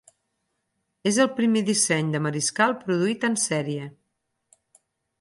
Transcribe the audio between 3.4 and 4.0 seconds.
sèrie.